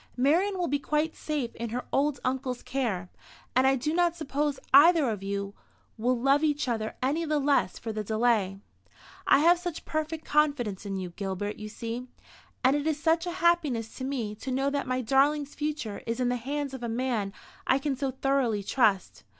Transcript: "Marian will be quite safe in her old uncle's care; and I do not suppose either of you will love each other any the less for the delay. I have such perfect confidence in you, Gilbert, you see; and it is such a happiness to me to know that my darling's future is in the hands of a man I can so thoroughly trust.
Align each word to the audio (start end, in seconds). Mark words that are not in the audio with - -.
"Marian 0.17 0.57
will 0.57 0.67
be 0.67 0.79
quite 0.79 1.13
safe 1.15 1.53
in 1.53 1.69
her 1.69 1.85
old 1.93 2.19
uncle's 2.25 2.63
care; 2.63 3.11
and 3.55 3.67
I 3.67 3.75
do 3.75 3.93
not 3.93 4.15
suppose 4.15 4.59
either 4.73 5.07
of 5.07 5.21
you 5.21 5.53
will 5.95 6.17
love 6.19 6.43
each 6.43 6.67
other 6.67 6.95
any 7.03 7.23
the 7.23 7.37
less 7.37 7.77
for 7.77 7.93
the 7.93 8.03
delay. 8.03 8.59
I 9.27 9.41
have 9.41 9.59
such 9.59 9.85
perfect 9.85 10.25
confidence 10.25 10.87
in 10.87 10.95
you, 10.95 11.11
Gilbert, 11.11 11.57
you 11.57 11.69
see; 11.69 12.07
and 12.63 12.75
it 12.75 12.87
is 12.87 12.99
such 12.99 13.27
a 13.27 13.31
happiness 13.45 13.93
to 13.97 14.03
me 14.03 14.33
to 14.37 14.49
know 14.49 14.71
that 14.71 14.87
my 14.87 15.01
darling's 15.01 15.53
future 15.53 16.01
is 16.07 16.19
in 16.19 16.29
the 16.29 16.35
hands 16.37 16.73
of 16.73 16.81
a 16.81 16.89
man 16.89 17.31
I 17.67 17.77
can 17.77 17.95
so 17.95 18.09
thoroughly 18.09 18.63
trust. 18.63 19.23